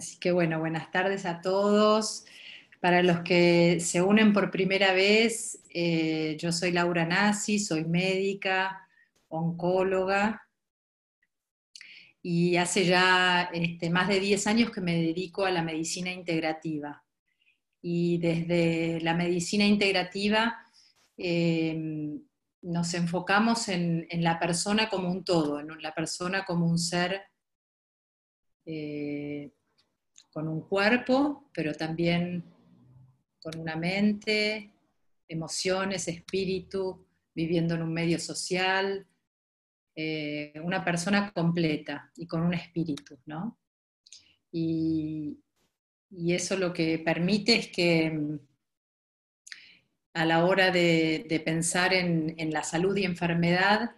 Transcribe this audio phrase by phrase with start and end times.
[0.00, 2.24] Así que bueno, buenas tardes a todos.
[2.80, 8.88] Para los que se unen por primera vez, eh, yo soy Laura Nasi, soy médica,
[9.28, 10.48] oncóloga,
[12.22, 17.04] y hace ya este, más de 10 años que me dedico a la medicina integrativa.
[17.82, 20.64] Y desde la medicina integrativa
[21.18, 21.78] eh,
[22.62, 27.20] nos enfocamos en, la persona como un todo, en la persona como un ser
[28.64, 29.52] eh,
[30.32, 32.44] con un cuerpo, pero también
[33.40, 34.70] con una mente,
[35.28, 39.06] emociones, espíritu, viviendo en un medio social,
[39.94, 43.58] eh, una persona completa y con un espíritu, ¿no?
[44.52, 45.38] Y,
[46.26, 48.38] eso lo que permite es que mm,
[50.14, 53.92] a la hora de, pensar en, la salud y enfermedad,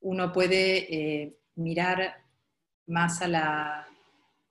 [0.00, 2.22] uno puede eh, mirar
[2.86, 3.87] más a la,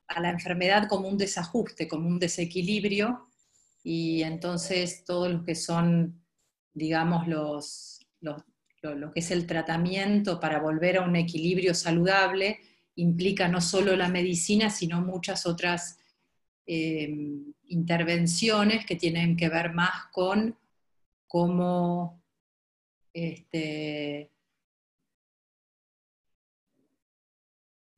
[0.07, 3.27] a la enfermedad como un desajuste, como un desequilibrio,
[3.83, 6.21] y entonces todo lo que son,
[6.73, 8.43] digamos, los, lo,
[9.13, 12.59] que es el tratamiento para volver a un equilibrio saludable,
[12.95, 15.99] implica no solo la medicina, sino muchas otras
[16.65, 17.09] eh,
[17.67, 20.57] intervenciones que tienen que ver más con
[21.27, 22.23] cómo
[23.13, 24.31] este,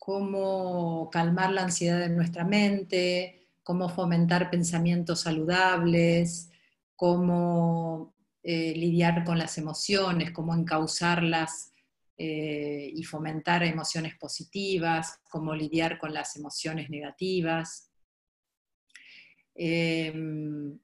[0.10, 6.50] cómo calmar la ansiedad de nuestra mente, cómo fomentar pensamientos saludables,
[6.96, 11.74] cómo eh, lidiar con las emociones, cómo encauzarlas
[12.18, 17.92] eh, y fomentar emociones positivas, cómo lidiar con las emociones negativas.
[19.54, 20.80] Em,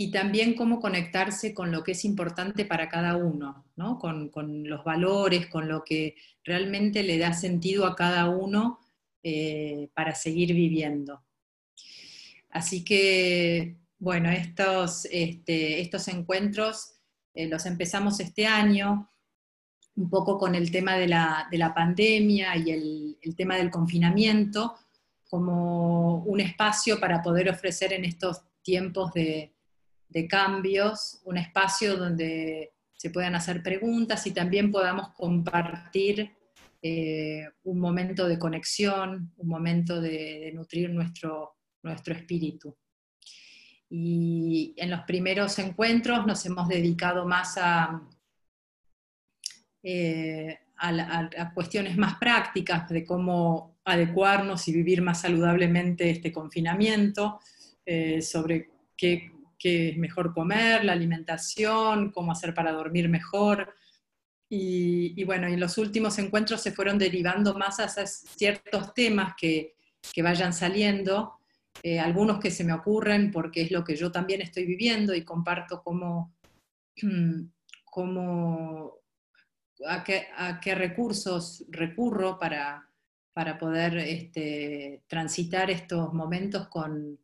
[0.00, 3.64] y también cómo conectarse con lo que es importante para cada uno,
[3.98, 6.14] con, los valores, con lo que
[6.44, 8.78] realmente le da sentido a cada uno
[9.24, 11.24] eh, para seguir viviendo.
[12.48, 16.92] Así que, bueno, estos, este, estos encuentros
[17.34, 19.10] eh, los empezamos este año,
[19.96, 22.70] un poco con el tema de la, pandemia y
[23.20, 24.76] el tema del confinamiento,
[25.28, 29.57] como un espacio para poder ofrecer en estos tiempos de,
[30.08, 36.32] de cambios, un espacio donde se puedan hacer preguntas y también podamos compartir
[36.82, 42.76] eh, un momento de conexión, un momento de, nutrir nuestro, nuestro espíritu.
[43.90, 48.02] Y en los primeros encuentros nos hemos dedicado más a,
[49.82, 57.40] eh, a, cuestiones más prácticas de cómo adecuarnos y vivir más saludablemente este confinamiento,
[57.84, 63.74] eh, sobre qué qué es mejor comer, la alimentación, cómo hacer para dormir mejor.
[64.50, 69.74] Y, bueno, y los últimos encuentros se fueron derivando más a ciertos temas que,
[70.22, 71.34] vayan saliendo,
[71.82, 75.22] eh, algunos que se me ocurren porque es lo que yo también estoy viviendo y
[75.22, 76.34] comparto cómo,
[79.86, 82.88] a, qué, recursos recurro para,
[83.32, 87.18] para poder este, transitar estos momentos con,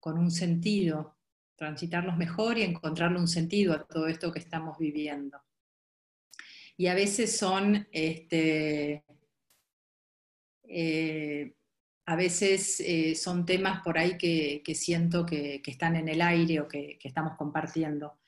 [0.00, 1.13] con un sentido
[1.56, 5.40] transitarlos mejor y encontrarle un sentido a todo esto que estamos viviendo.
[6.76, 9.04] Y a veces son, este,
[10.64, 11.54] eh,
[12.06, 16.68] a veces eh, son temas por ahí que, siento que, están en el aire o
[16.68, 18.18] que, estamos compartiendo.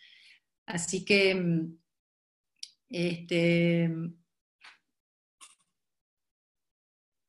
[0.66, 1.66] Así que,
[2.88, 3.90] este,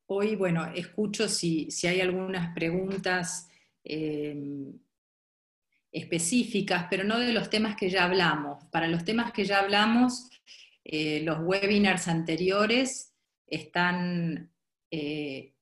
[0.06, 3.50] hoy, bueno, escucho si, hay algunas preguntas.
[3.84, 4.36] Eh,
[5.98, 8.64] específicas, pero no de los temas que ya hablamos.
[8.72, 10.30] Para los temas que ya hablamos,
[10.84, 13.14] eh, los webinars anteriores
[13.48, 14.52] están,
[14.92, 15.56] eh,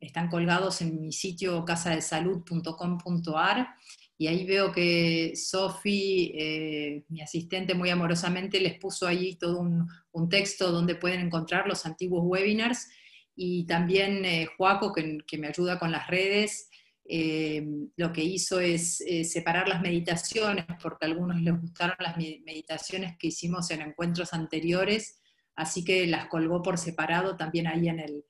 [0.00, 3.68] están colgados en mi sitio casadesalud.com.ar
[4.16, 9.88] y ahí veo que Sofi, eh, mi asistente, muy amorosamente les puso ahí todo un,
[10.28, 12.88] texto donde pueden encontrar los antiguos webinars
[13.36, 14.24] y también
[14.56, 16.70] Joaco, que, que me ayuda con las redes,
[17.06, 17.62] eh,
[17.96, 23.16] lo que hizo es eh, separar las meditaciones, porque a algunos les gustaron las meditaciones
[23.18, 25.20] que hicimos en encuentros anteriores,
[25.54, 28.24] así que las colgó por separado también ahí en el,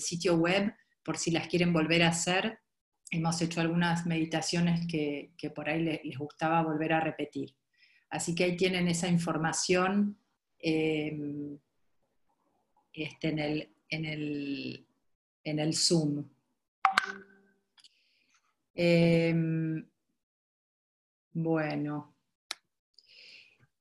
[0.00, 0.72] sitio web,
[1.02, 2.60] por si las quieren volver a hacer.
[3.10, 7.56] Hemos hecho algunas meditaciones que, por ahí les, gustaba volver a repetir.
[8.10, 10.16] Así que ahí tienen esa información
[10.60, 11.08] eh,
[12.92, 14.86] en, el, en, el,
[15.42, 16.24] en el Zoom.
[18.82, 19.86] Em,
[21.34, 22.16] bueno.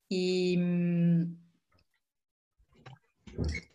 [0.10, 1.38] Y mm,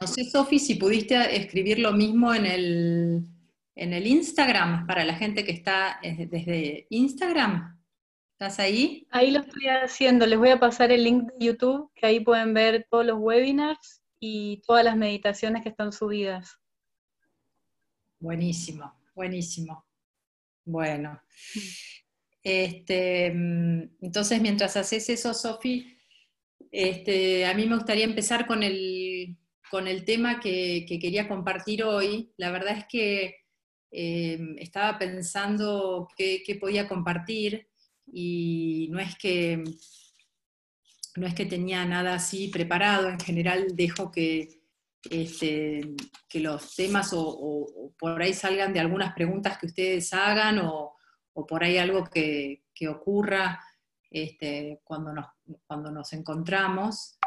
[0.01, 3.27] no sé, Sofi, si pudiste escribir lo mismo en el,
[3.75, 7.81] en el Instagram, para la gente que está eh, desde Instagram.
[8.33, 9.07] ¿Estás ahí?
[9.11, 10.27] Ahí lo estoy haciendo.
[10.27, 14.03] Les voy a pasar el link de YouTube, que ahí pueden ver todos los webinars
[14.21, 16.59] y todas las meditaciones que están subidas.
[18.21, 19.87] Buenísimo, buenísimo.
[20.65, 21.21] Bueno.
[22.43, 25.97] Este, mm, entonces, mientras haces eso, Sofi,
[26.71, 29.37] este, a mí me gustaría empezar con el,
[29.71, 32.33] con el tema que, quería compartir hoy.
[32.37, 33.37] La verdad es que
[33.91, 37.69] eh, estaba pensando qué, podía compartir
[38.07, 39.65] y no es que
[41.17, 44.64] no es que tenía nada así preparado, en general dejo que,
[45.11, 45.95] este,
[46.29, 50.97] que los temas o, por ahí salgan de algunas preguntas que ustedes hagan o,
[51.49, 53.61] por ahí algo que, ocurra
[54.11, 55.27] este, cuando, nos,
[55.67, 57.19] cuando nos encontramos.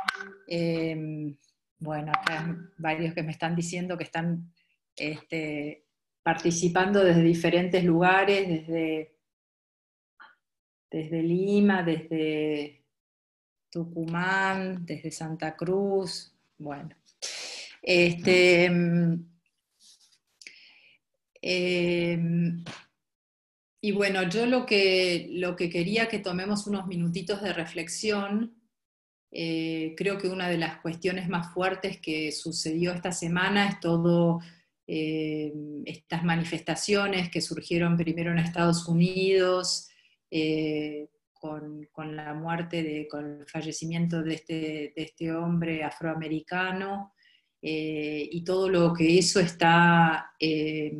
[0.47, 1.35] Em,
[1.79, 4.51] bueno, acá varios que me están diciendo que están
[4.95, 5.85] este,
[6.23, 9.17] participando desde diferentes lugares, desde
[10.89, 12.83] desde Lima, desde
[13.69, 16.95] Tucumán, desde Santa Cruz, bueno.
[17.89, 18.65] Este,
[21.41, 22.65] em,
[23.79, 28.61] y bueno, yo lo que, lo que quería que tomemos unos minutitos de reflexión,
[29.31, 34.41] eh, creo que una de las cuestiones más fuertes que sucedió esta semana es todo
[34.85, 39.87] em, estas manifestaciones que surgieron primero en Estados Unidos,
[40.29, 41.87] eh, con,
[42.17, 47.13] la muerte, de, con el fallecimiento de este, este hombre afroamericano
[47.61, 50.97] eh, y todo lo que eso está eh,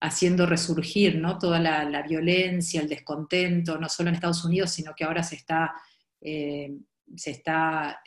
[0.00, 1.38] haciendo resurgir, ¿no?
[1.38, 5.74] toda la, violencia, el descontento, no solo en Estados Unidos, sino que ahora se está,
[6.20, 8.00] se está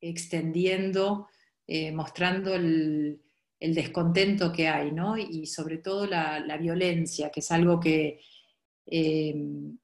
[0.00, 1.28] extendiendo,
[1.92, 3.20] mostrando el,
[3.60, 5.16] el descontento que hay, ¿no?
[5.18, 8.20] Y sobre todo la, violencia, que es algo que,
[8.86, 9.78] em,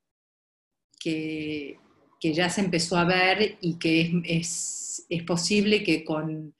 [2.25, 6.55] que, ya se empezó a ver y que es, posible que con,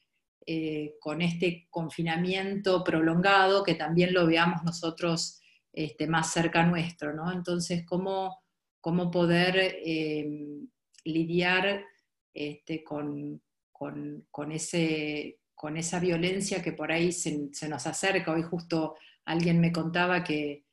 [0.47, 5.41] eh, con, este confinamiento prolongado, que también lo veamos nosotros
[5.73, 7.33] este, más cerca nuestro, ¿no?
[7.33, 8.43] Entonces, ¿cómo,
[8.81, 10.69] cómo poder em,
[11.05, 11.85] lidiar
[12.33, 18.33] este, con, con ese con esa violencia que por ahí se, nos acerca.
[18.33, 20.65] Hoy justo alguien me contaba que,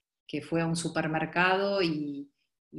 [0.48, 2.31] fue a un supermercado y,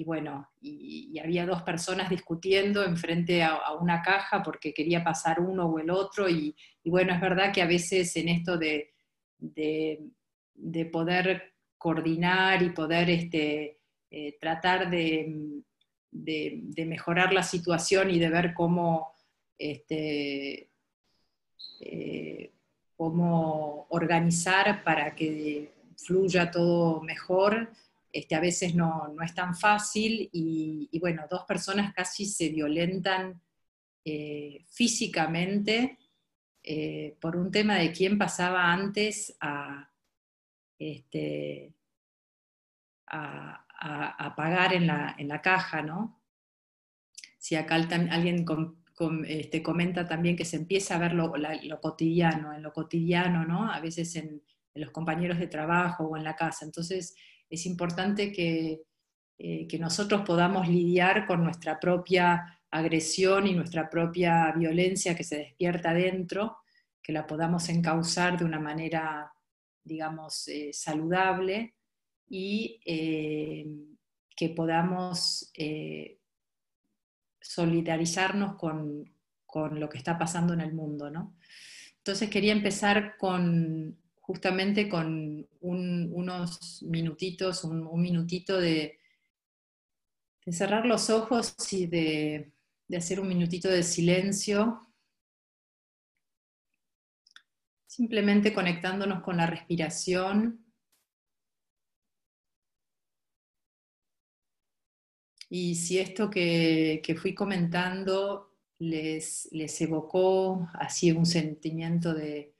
[0.04, 5.66] bueno, y, había dos personas discutiendo enfrente a, a, una caja porque quería pasar uno
[5.66, 6.28] o el otro.
[6.28, 6.54] Y,
[6.84, 8.94] bueno, es verdad que a veces en esto de,
[9.38, 13.80] de, poder coordinar y poder este,
[14.10, 15.62] eh, tratar de,
[16.86, 19.12] mejorar la situación y de ver cómo
[19.58, 20.70] este,
[21.80, 22.52] eh,
[22.96, 27.70] cómo organizar para que fluya todo mejor.
[28.12, 33.40] Este, a veces no, es tan fácil y, bueno, dos personas casi se violentan
[34.04, 35.98] eh, físicamente
[36.62, 39.90] eh, por un tema de quién pasaba antes a,
[40.78, 41.74] este,
[43.06, 46.22] a, pagar en la, en la, caja, ¿no?
[47.38, 48.44] Si acá alguien
[49.26, 51.32] este, comenta también que se empieza a ver lo,
[51.80, 53.72] cotidiano, en lo cotidiano, ¿no?
[53.72, 54.42] A veces en,
[54.74, 56.64] los compañeros de trabajo o en la casa.
[56.64, 57.14] Entonces
[57.52, 58.82] es importante que,
[59.38, 65.36] eh, que nosotros podamos lidiar con nuestra propia agresión y nuestra propia violencia que se
[65.36, 66.56] despierta dentro,
[67.02, 69.30] que la podamos encauzar de una manera,
[69.84, 71.74] digamos, eh, saludable
[72.26, 73.66] y eh,
[74.34, 75.52] que podamos
[77.38, 79.04] solidarizarnos con,
[79.72, 81.10] lo que está pasando en el mundo.
[81.10, 81.36] ¿no?
[81.98, 88.98] Entonces quería empezar con justamente con unos minutitos, un, minutito de,
[90.50, 92.52] cerrar los ojos y de,
[92.88, 94.88] de hacer un minutito de silencio,
[97.86, 100.64] simplemente conectándonos con la respiración.
[105.50, 109.50] Y si esto que, fui comentando les,
[109.82, 112.51] evocó así un sentimiento de,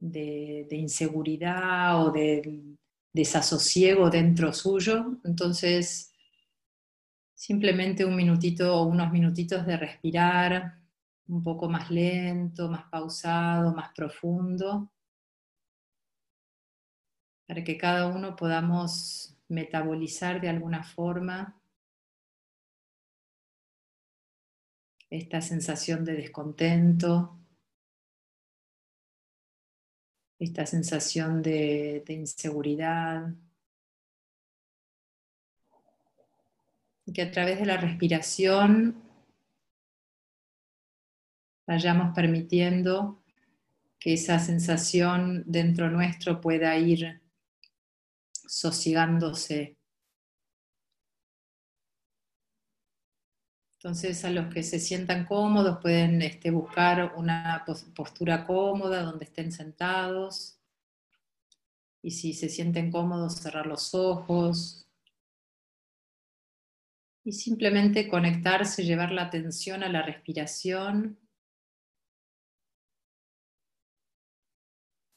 [0.00, 2.76] inseguridad o de
[3.12, 6.12] desasosiego dentro suyo, entonces
[7.34, 10.78] simplemente un minutito o unos minutitos de respirar
[11.28, 14.90] un poco más lento, más pausado, más profundo,
[17.46, 21.54] para que cada uno podamos metabolizar de alguna forma
[25.10, 27.37] esta sensación de descontento,
[30.38, 33.32] esta sensación de, inseguridad.
[37.06, 39.02] Y que a través de la respiración
[41.66, 43.22] vayamos permitiendo
[43.98, 47.20] que esa sensación dentro nuestro pueda ir
[48.32, 49.77] sosigándose.
[53.78, 59.52] Entonces a los que se sientan cómodos pueden este, buscar una postura cómoda donde estén
[59.52, 60.58] sentados.
[62.02, 64.84] Y si se sienten cómodos, cerrar los ojos.
[67.22, 71.16] Y simplemente conectarse, llevar la atención a la respiración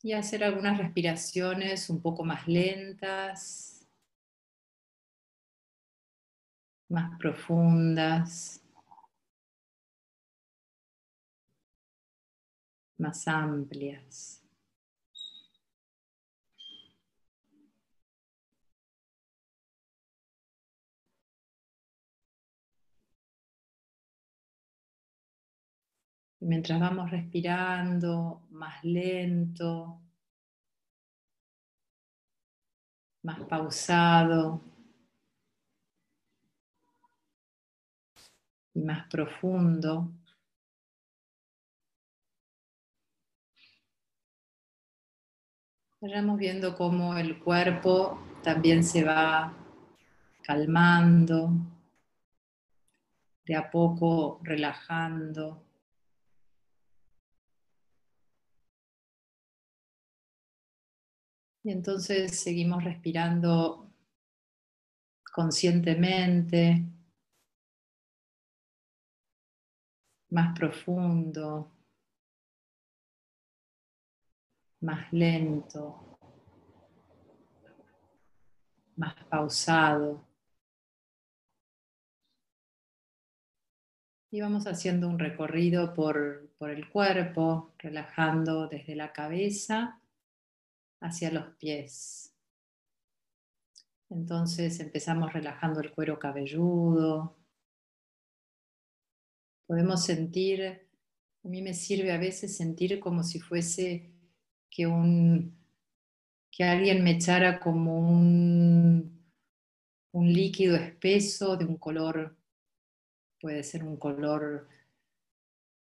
[0.03, 3.70] y hacer algunas respiraciones un poco más lentas,
[6.91, 8.61] más profundas,
[12.97, 14.37] más amplias.
[26.43, 30.01] mientras vamos respirando más lento,
[33.23, 34.70] más pausado
[38.73, 40.11] y más profundo,
[46.01, 49.53] vayamos viendo cómo el cuerpo también se va
[50.41, 51.51] calmando,
[53.45, 55.63] de a poco relajando.
[61.63, 63.91] Y entonces seguimos respirando
[65.31, 66.83] conscientemente,
[70.31, 71.71] más profundo,
[74.79, 76.17] más lento,
[78.95, 80.25] más pausado.
[84.31, 89.99] Y vamos haciendo un recorrido por, por el cuerpo, relajando desde la cabeza
[91.01, 92.33] hacia los pies.
[94.09, 97.40] Entonces empezamos relajando el cuero cabelludo.
[99.71, 100.81] Podemos sentir,
[101.45, 104.11] a mí me sirve a veces sentir como si fuese
[104.69, 105.57] que, un,
[106.51, 109.25] que alguien me echara como un,
[110.11, 112.35] un líquido espeso de un color,
[113.39, 114.67] puede ser un color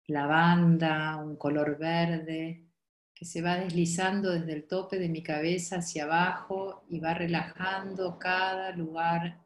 [0.06, 2.68] lavanda, un color verde,
[3.12, 8.20] que se va deslizando desde el tope de mi cabeza hacia abajo y va relajando
[8.20, 9.40] cada lugar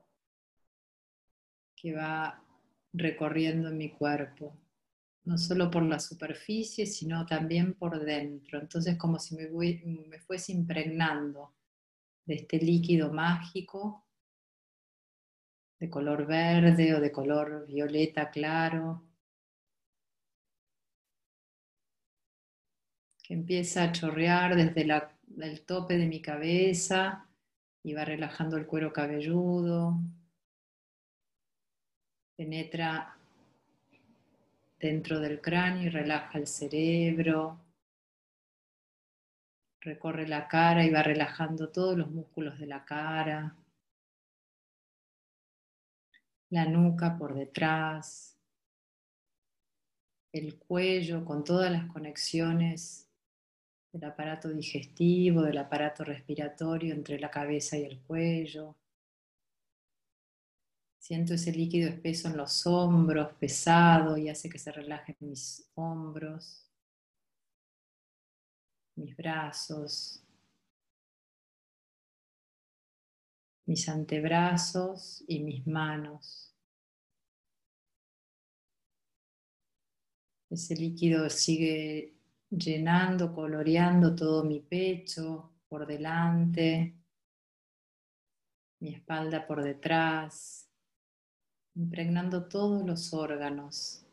[1.75, 2.45] que va
[2.95, 4.57] recorriendo mi cuerpo,
[5.25, 8.61] no solo por la superficie, sino también por dentro.
[8.61, 9.49] Entonces como si me,
[10.09, 11.53] me fuese impregnando
[12.25, 14.07] de este líquido mágico
[15.79, 19.03] de color verde o de color violeta claro
[23.23, 24.87] que empieza a chorrear desde
[25.41, 27.27] el tope de mi cabeza
[27.83, 29.99] y va relajando el cuero cabelludo,
[32.37, 33.17] penetra
[34.79, 37.61] dentro del cráneo y relaja el cerebro,
[39.81, 43.57] recorre la cara y va relajando todos los músculos de la cara,
[46.51, 48.37] la nuca por detrás,
[50.33, 53.09] el cuello con todas las conexiones
[53.93, 58.75] del aparato digestivo, del aparato respiratorio entre la cabeza y el cuello.
[61.05, 66.67] Siento ese líquido espeso en los hombros, pesado, y hace que se relajen mis hombros,
[68.95, 70.25] mis brazos,
[73.67, 76.55] mis antebrazos y mis manos.
[80.49, 82.15] Ese líquido sigue
[82.49, 86.95] llenando, coloreando todo mi pecho por delante,
[88.81, 90.64] mi espalda por detrás,
[91.75, 94.05] impregnando todos los órganos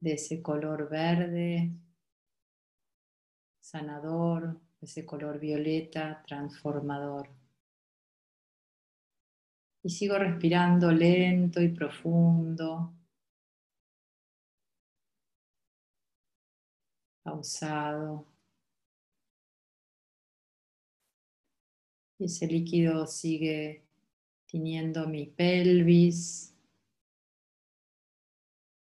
[0.00, 1.70] de ese color verde,
[3.60, 7.28] sanador, ese color violeta, transformador.
[9.82, 12.94] Y sigo respirando lento y profundo.
[17.24, 18.26] pausado.
[22.18, 23.83] Y ese líquido sigue
[24.54, 26.54] tiñendo mi pelvis.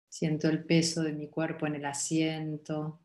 [0.09, 2.99] Siento el peso de mi cuerpo en el asiento.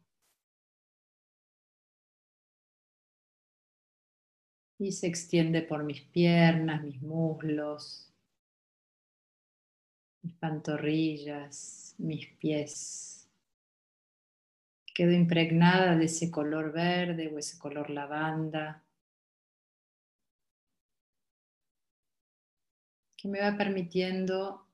[4.78, 8.12] y se extiende por mis piernas, mis muslos,
[10.22, 13.30] mis pantorrillas, mis pies.
[14.94, 18.85] Quedo impregnada de ese color verde o ese color lavanda
[23.26, 24.68] que me va permitiendo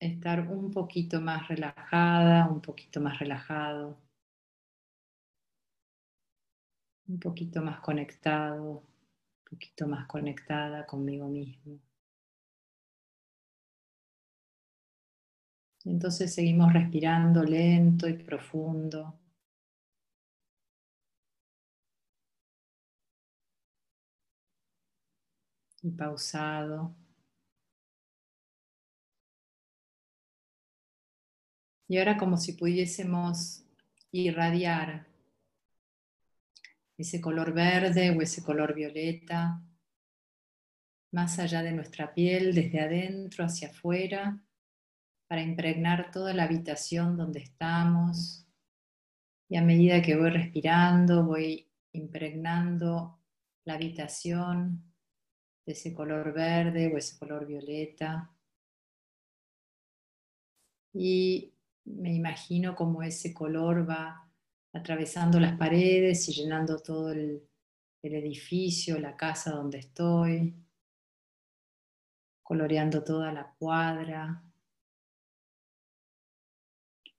[0.00, 3.98] estar un poquito más relajada, un poquito más relajado.
[7.08, 11.78] un poquito más conectado, un poquito más conectada conmigo mismo.
[15.84, 19.14] Entonces seguimos respirando lento y profundo.
[25.86, 26.96] Y pausado.
[31.86, 33.62] Y ahora como si pudiésemos
[34.10, 35.06] irradiar
[36.98, 39.62] ese color verde o ese color violeta,
[41.12, 44.42] más allá de nuestra piel, desde adentro hacia afuera,
[45.28, 48.44] para impregnar toda la habitación donde estamos.
[49.48, 53.20] Y a medida que voy respirando, voy impregnando
[53.64, 54.95] la habitación
[55.66, 58.30] de ese color verde o ese color violeta.
[60.94, 61.52] Y
[61.84, 64.30] me imagino como ese color va
[64.72, 67.42] atravesando las paredes y llenando todo el,
[68.02, 70.54] edificio, la casa donde estoy,
[72.44, 74.44] coloreando toda la cuadra.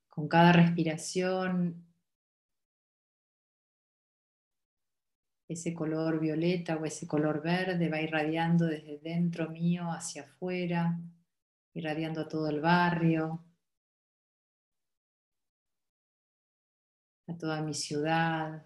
[0.07, 1.86] Con cada respiración,
[5.47, 10.99] ese color violeta o ese color verde va irradiando desde dentro mío hacia afuera,
[11.73, 13.43] irradiando todo el barrio,
[17.27, 18.65] a toda mi ciudad,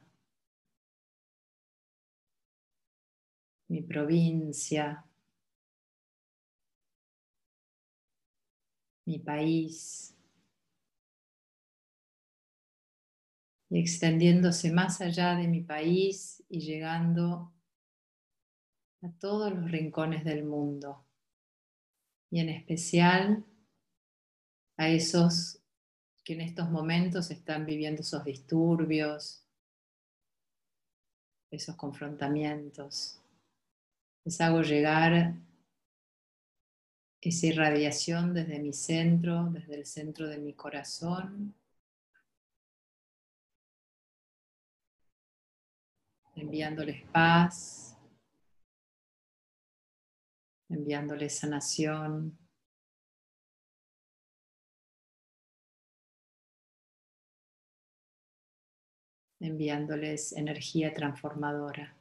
[3.67, 5.05] mi provincia,
[9.05, 10.15] mi país,
[13.71, 17.53] y extendiéndose más allá de mi país y llegando
[19.01, 21.07] a todos los rincones del mundo,
[22.29, 23.45] y en especial
[24.75, 25.59] a esos
[26.23, 29.47] que en estos momentos están viviendo esos disturbios,
[31.49, 33.21] esos confrontamientos.
[34.25, 35.33] Les hago llegar
[37.21, 41.55] esa irradiación desde mi centro, desde el centro de mi corazón,
[46.41, 47.95] enviándoles paz,
[50.69, 52.35] enviándoles sanación,
[59.39, 62.00] enviándoles energía transformadora.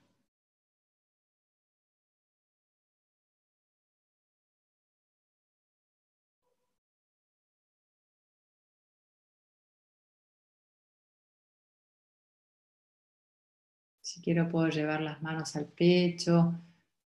[14.10, 16.52] Si quiero puedo llevar las manos al pecho,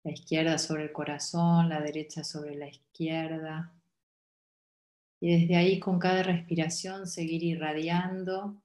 [0.06, 3.74] la izquierda sobre el corazón, la derecha sobre la izquierda.
[5.20, 8.56] Y desde ahí con cada respiración seguir irradiando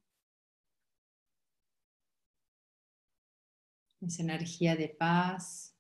[4.01, 5.75] esa energía de paz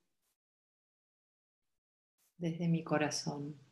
[2.38, 3.67] desde mi corazón.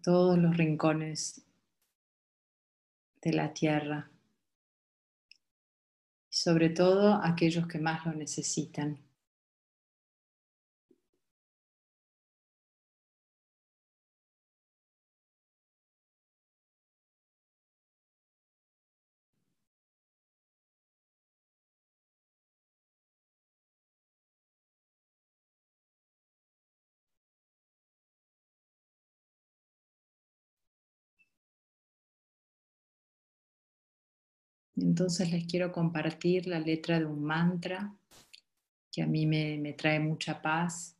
[0.00, 1.44] Todos los rincones
[3.20, 4.10] de la tierra,
[6.30, 8.98] y sobre todo aquellos que más lo necesitan.
[34.76, 37.94] Entonces les quiero compartir la letra de un mantra
[38.90, 40.96] que a mí me, trae mucha paz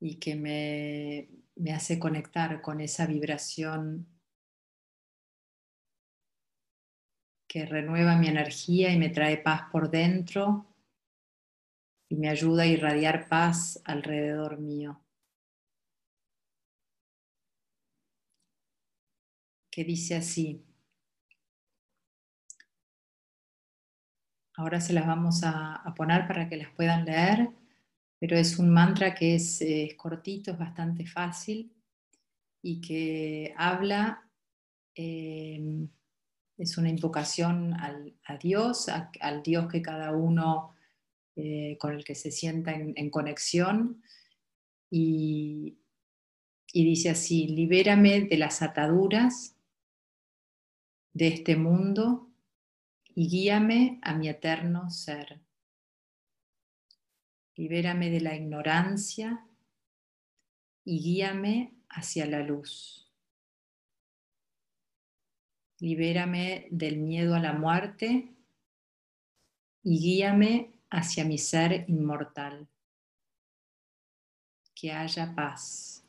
[0.00, 4.06] y que me, me hace conectar con esa vibración
[7.48, 10.66] que renueva mi energía y me trae paz por dentro
[12.08, 15.00] y me ayuda a irradiar paz alrededor mío.
[19.76, 20.65] que dice así.
[24.56, 27.50] Ahora se las vamos a, poner para que las puedan leer,
[28.18, 29.62] pero es un mantra que es,
[29.96, 31.72] cortito, es bastante fácil
[32.62, 34.30] y que habla,
[34.94, 35.88] eh,
[36.56, 40.74] es una invocación al, a Dios, al Dios que cada uno
[41.36, 44.02] eh, con el que se sienta en, conexión
[44.90, 45.76] y,
[46.72, 49.54] y dice así, libérame de las ataduras
[51.12, 52.30] de este mundo
[53.18, 55.40] y guíame a mi eterno ser.
[57.56, 59.48] Libérame de la ignorancia
[60.84, 63.10] y guíame hacia la luz.
[65.78, 68.36] Libérame del miedo a la muerte
[69.82, 72.68] y guíame hacia mi ser inmortal.
[74.74, 76.04] Que haya paz.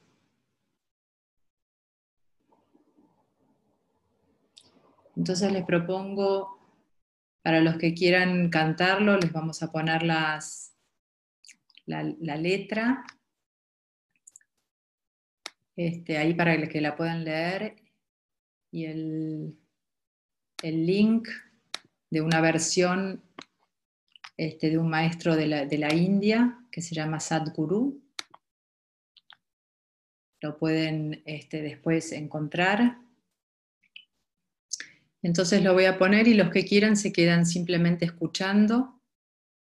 [5.15, 6.56] Entonces les propongo,
[7.47, 10.75] para los que quieran cantarlo, les vamos a poner las,
[11.85, 13.05] la, letra
[15.77, 17.77] este, ahí para que la puedan leer
[18.69, 19.57] y el,
[20.61, 21.29] link
[22.09, 23.23] de una versión
[24.35, 28.03] este, de un maestro de la, de la India que se llama Sadhguru.
[30.41, 33.06] Lo pueden este, después encontrar.
[35.21, 39.01] Entonces lo voy a poner y los que quieran se quedan simplemente escuchando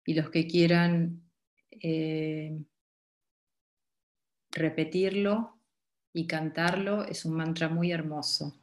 [0.05, 1.23] y los que quieran
[1.71, 2.63] eh,
[4.51, 5.57] repetirlo
[6.13, 8.55] y cantarlo es un mantra muy hermoso.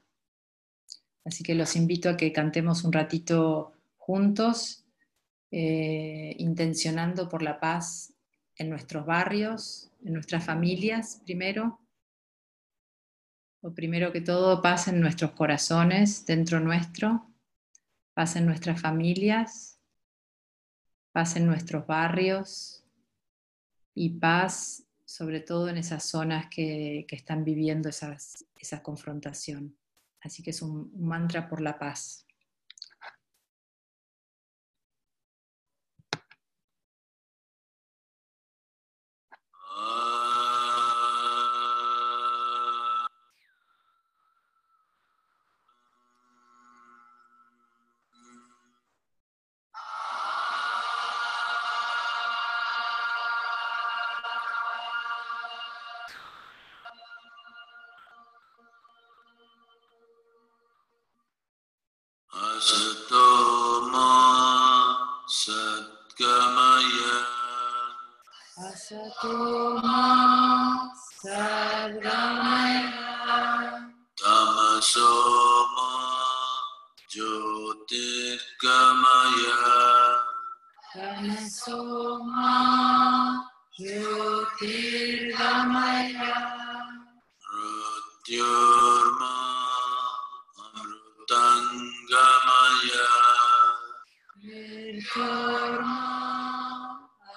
[1.25, 4.85] Así que los invito a que cantemos un ratito juntos,
[5.51, 8.13] eh, intencionando por la paz
[8.57, 11.81] en nuestros barrios, en nuestras familias primero,
[13.75, 17.31] primero que todo pasa en nuestros corazones, dentro nuestro,
[18.15, 19.81] pasa en nuestras familias,
[21.13, 22.85] pasa en nuestros barrios
[23.95, 29.77] y paz sobre todo en esas zonas que, que están viviendo esas, esa confrontación.
[30.21, 32.27] Así que es un mantra por la paz.
[39.79, 40.26] Ah.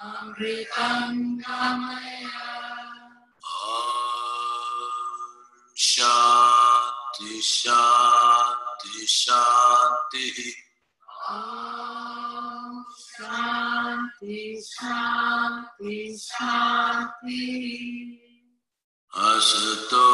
[0.02, 2.18] अमृतं कामय
[5.76, 10.26] शांति शांति शांति
[13.00, 17.46] शांति शांति शांति
[19.12, 20.06] असतो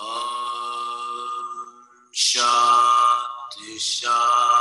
[0.00, 4.59] Om Shanti Shanti.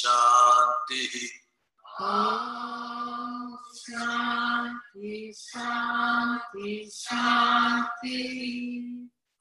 [0.00, 1.30] शांति।
[3.76, 8.22] शांति शांति शांति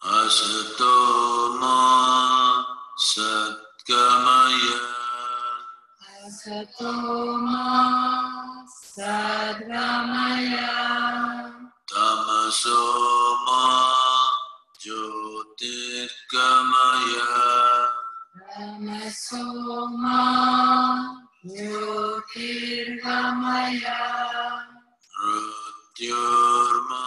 [0.04, 0.94] असतो
[1.54, 1.78] मा
[2.98, 4.66] सद्गमय
[6.26, 6.92] असतो
[7.38, 7.70] मा
[8.68, 10.58] सद्गमय।
[11.94, 12.82] तमसो
[13.36, 13.64] मा
[14.82, 16.00] ज्योतिर्गमय।
[18.38, 20.22] Ramasoma
[21.44, 23.98] Jyotirgamaya
[25.18, 27.02] Mrutyurma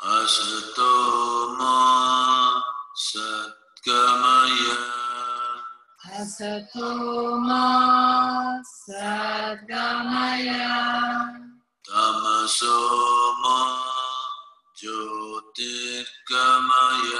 [0.02, 2.02] असतो मा
[6.06, 10.70] हसतो असतो मा सद्गमय।
[11.90, 13.34] तमसो
[14.82, 17.20] ज्योतिर्गमय।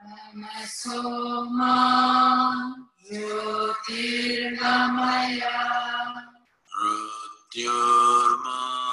[0.00, 1.76] तमसो मा
[3.10, 5.52] ज्योतिर्गमय।
[6.76, 8.83] मृत्युर्मा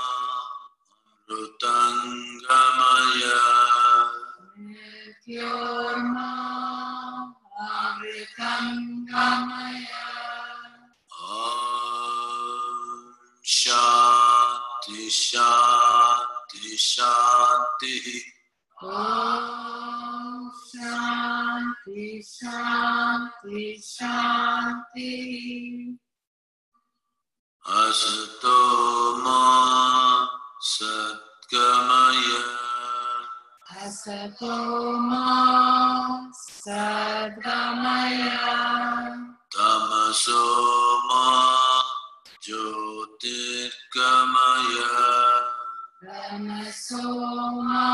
[5.21, 6.29] Mrityurma
[7.55, 8.67] Amritam
[9.07, 10.01] Gamaya
[11.21, 17.95] Om Shanti Shanti Shanti.
[18.81, 25.11] Om Shanti Shanti Shanti.
[27.63, 28.59] Asato
[29.23, 32.45] Ma Satgamaya
[33.81, 35.25] Asatoma
[36.61, 38.45] Sadgamaya
[39.49, 41.25] Tamasoma
[42.45, 44.93] Jyotirgamaya.
[46.05, 47.89] Tamasoma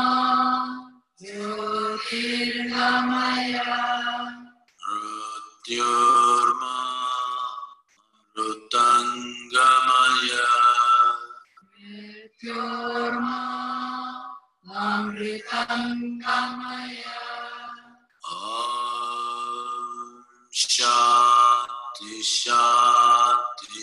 [1.20, 3.72] Jyotirgamaya.
[4.88, 6.27] Rutyur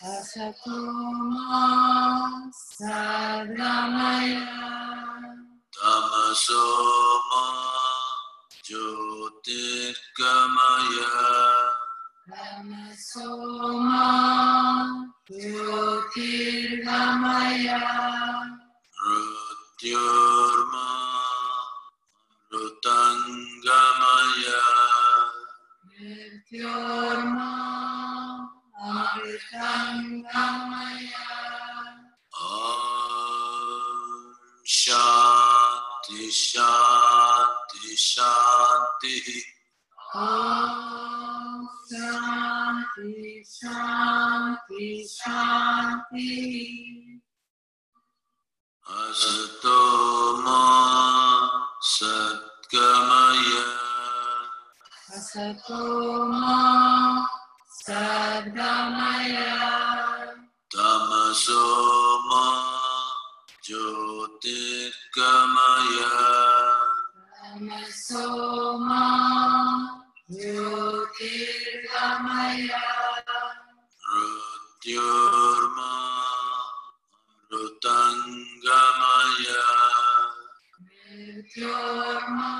[0.02, 1.60] Asatoma
[2.76, 4.42] Sadgamaya
[5.72, 6.62] Tamaso
[7.28, 7.44] Ma
[8.66, 11.10] Jyotirgamaya
[12.28, 14.06] Ramasoma
[15.28, 17.80] Jyotirgamaya
[19.02, 20.86] Mrutyurma
[22.50, 24.60] Mrutangamaya
[25.88, 27.50] Mrityurma
[36.04, 39.20] शांति शांति शांति
[41.90, 46.30] शांति शांति शांति
[48.86, 49.78] असतो
[50.42, 51.48] मां
[51.82, 53.48] सद्गमय
[55.16, 57.26] असतो मां
[57.78, 59.36] सद्गमय
[60.74, 61.62] तमसो
[62.28, 62.71] मां
[63.62, 66.10] Jyotirgamaya
[67.38, 69.06] Tamasoma
[70.26, 72.82] Jyotirgamaya
[74.10, 75.94] Rudyurma
[77.52, 79.62] Amrutangamaya
[81.06, 82.50] Rudyurma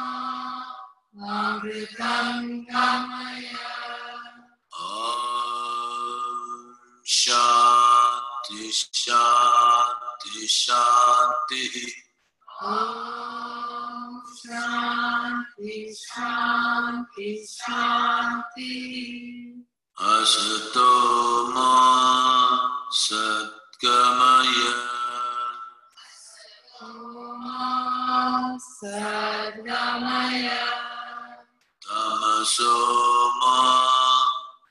[1.19, 3.67] Amrutangamaya
[4.71, 9.91] Om Shanti Shanti
[10.23, 11.63] शांति
[14.35, 18.75] शांति शांति शांति शांति
[19.99, 20.91] असतो
[22.93, 24.59] सत्गमय
[28.63, 30.49] सद्गमय
[31.83, 32.75] तमसो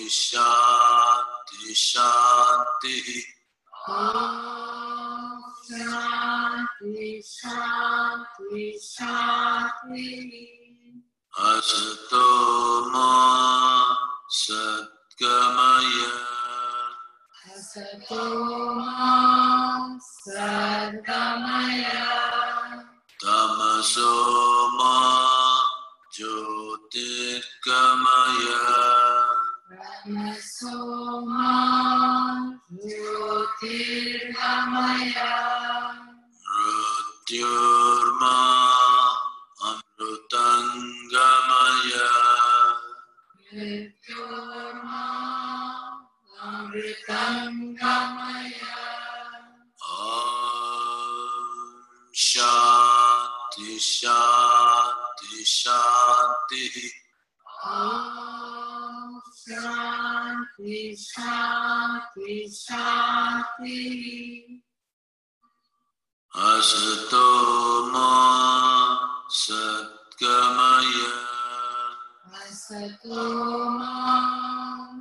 [0.09, 3.25] शांति शांति।
[5.69, 10.15] शांति शांति शांति।
[11.39, 12.25] असतो
[12.89, 13.97] माँ
[14.29, 16.11] सद्गमय।
[23.25, 25.69] तमसो माँ
[26.15, 28.28] ज्योतिर्गमय।
[30.59, 35.31] Soman Jyotirhamaya
[36.59, 38.35] Rutyurma
[39.63, 42.11] Amrutangamaya
[43.55, 45.07] Rutyurma
[46.43, 48.75] Amrutangamaya
[49.79, 56.67] Om Shanti Shanti Shanti
[57.63, 60.08] Om Shanti
[60.59, 64.59] Shanti, Shanti, Shanti.
[66.35, 68.11] Asato ma
[69.29, 71.15] sadgamaya,
[72.43, 73.23] Asato
[73.79, 73.95] ma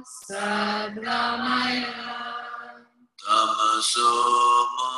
[0.07, 2.07] sadramaya.
[3.19, 4.15] Tamaso
[4.77, 4.93] ma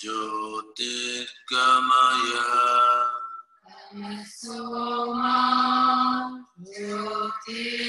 [0.00, 2.46] jyotirgamaya.
[3.92, 4.56] Tamaso
[5.14, 5.36] ma
[6.64, 7.83] jyotirgamaya.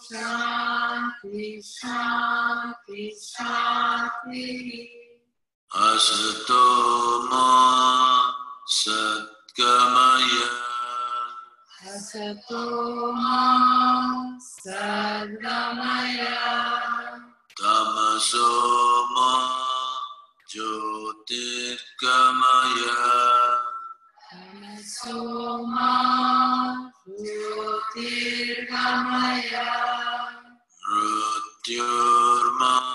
[0.06, 5.05] शान्ति शान्ति शान्तिः।
[5.76, 7.44] Asatoma
[8.66, 10.50] Satgamaya.
[11.84, 13.36] Asatoma
[14.40, 16.40] Satgamaya.
[17.60, 19.36] Tamasoma
[20.48, 22.96] Jyotirgamaya.
[24.32, 25.92] Tamasoma
[27.20, 29.68] Jyotirgamaya.
[30.88, 32.95] Rutyurma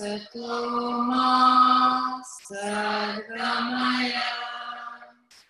[0.00, 0.48] Sato
[1.12, 1.28] ma
[2.48, 4.32] sarvamaya.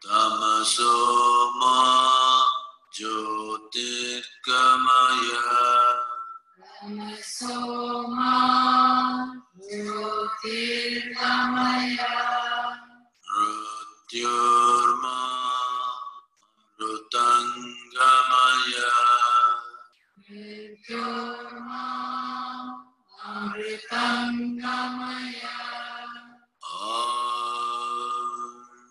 [0.03, 1.77] Tamasoma ma
[2.91, 5.45] jyotirgamaya.
[6.59, 7.55] Tamaso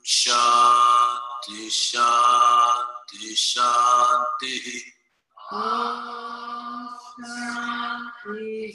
[0.06, 4.56] शांति शांति शांति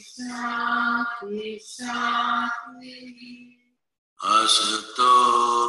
[0.09, 2.97] शांति शांति
[4.21, 5.13] असतो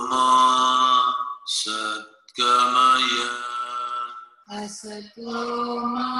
[0.07, 0.25] मा
[4.51, 5.31] असतो
[5.87, 6.15] मा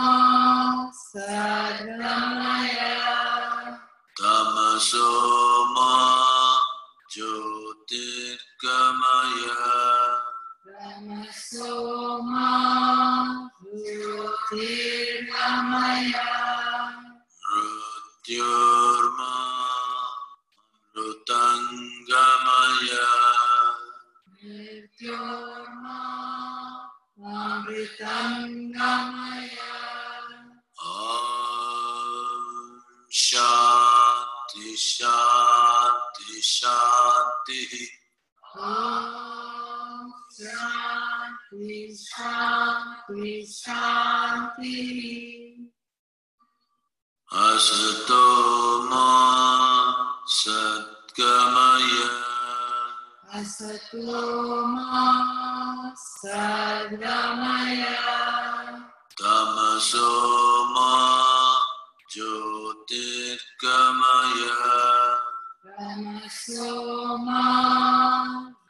[4.17, 5.93] tamasoma
[7.11, 9.61] jyotirgamaya.
[10.65, 12.49] Tamasoma
[13.83, 16.29] jyotirgamaya.
[17.51, 19.33] Rutyurma
[20.95, 23.07] amrutangamaya.
[24.41, 25.99] Rutyurma
[27.19, 29.71] amrutangamaya.
[30.79, 32.45] Om
[34.77, 37.61] शांति शांति
[40.37, 44.75] शांति शांति शांति
[47.29, 48.23] असतो
[48.89, 49.07] मा
[50.27, 51.91] सद्गमय
[53.39, 55.05] असतो मा
[55.97, 57.83] सद्गमय
[59.21, 60.09] तमसो
[60.73, 61.34] मा
[62.15, 64.55] Jyotirgamaya
[65.67, 67.43] Ramasoma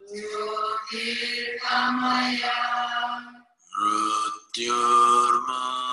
[0.09, 2.57] Jyotirgamaya
[3.77, 5.84] Rudyurmaya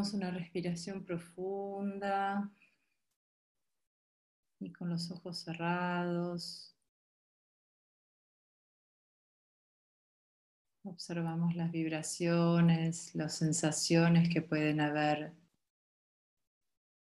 [0.00, 2.50] Una respiración profunda
[4.58, 6.74] y con los ojos cerrados
[10.84, 15.34] observamos las vibraciones, las sensaciones que pueden haber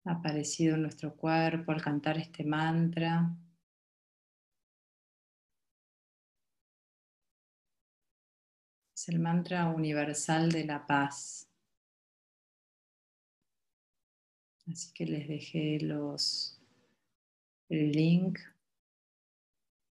[0.04, 3.30] aparecido en nuestro cuerpo al cantar este mantra.
[8.96, 11.47] Es el mantra universal de la paz.
[14.70, 16.60] Así que les dejé los,
[17.70, 18.40] el link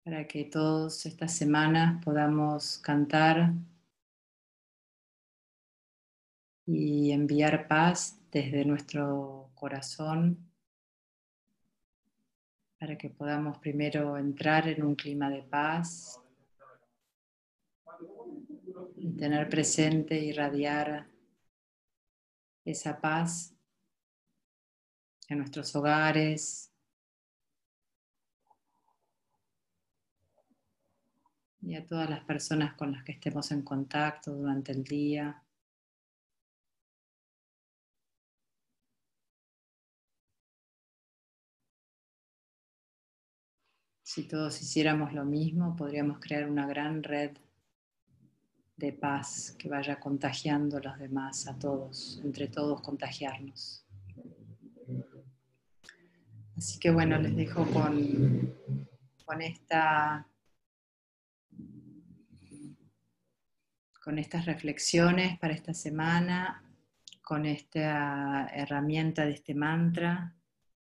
[0.02, 3.52] para que todos estas semanas podamos cantar
[6.66, 10.38] y enviar paz desde nuestro corazón
[12.78, 16.18] para que podamos primero entrar en un clima de paz
[18.96, 21.06] y tener presente y irradiar
[22.64, 23.54] esa paz
[25.36, 26.72] nuestros hogares
[31.62, 35.42] y a todas las personas con las que estemos en contacto durante el día.
[44.02, 47.30] Si todos hiciéramos lo mismo, podríamos crear una gran red
[48.76, 53.86] de paz que vaya contagiando a los demás, a todos, entre todos contagiarnos.
[56.57, 58.55] Así que bueno, les dejo con,
[59.24, 60.26] con esta
[64.03, 66.62] con estas reflexiones para esta semana
[67.22, 70.36] con esta herramienta de este mantra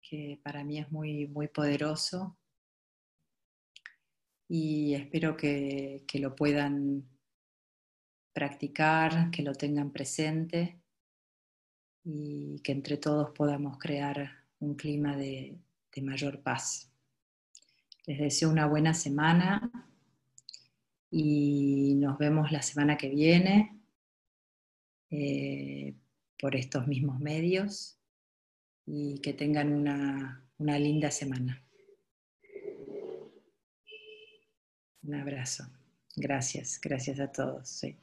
[0.01, 2.37] que para mí es muy, muy poderoso.
[4.47, 7.09] Y espero que, que lo puedan
[8.33, 10.79] practicar, que lo tengan presente
[12.03, 15.57] y que entre todos podamos crear un clima de,
[16.01, 16.91] mayor paz.
[18.05, 19.71] Les deseo una buena semana
[21.09, 23.81] y nos vemos la semana que viene
[25.09, 25.95] eh,
[26.39, 27.97] por estos mismos medios
[28.85, 31.63] y que tengan una, una linda semana.
[35.01, 35.63] Un abrazo.
[36.15, 37.67] Gracias, gracias a todos.
[37.67, 37.97] Sí.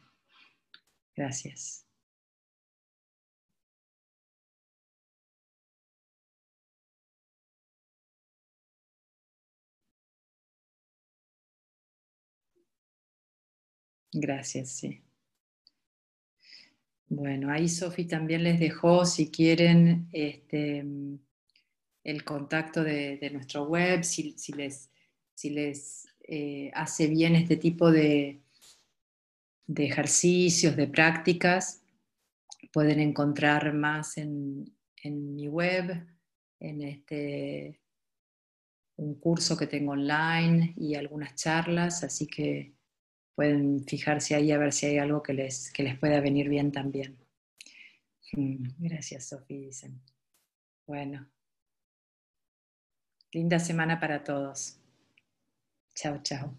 [1.15, 1.87] Gracias.
[14.17, 15.03] Gracias, sí.
[17.09, 20.85] Bueno, ahí Sofi también les dejó, si quieren, este,
[22.05, 24.89] el contacto de, nuestro web, si, les,
[25.35, 28.41] si les eh, hace bien este tipo de,
[29.67, 31.83] de, ejercicios, de prácticas,
[32.73, 36.07] pueden encontrar más en, en mi web,
[36.61, 37.81] en este,
[38.95, 42.74] un curso que tengo online y algunas charlas, así que
[43.35, 46.73] pueden fijarse ahí a ver si hay algo que les, que les pueda venir bien
[46.73, 47.17] también.
[48.33, 50.01] Mm, gracias, Sofía, dicen.
[50.87, 51.29] Bueno,
[53.35, 54.79] linda semana para todos.
[55.95, 56.55] Chao, chao.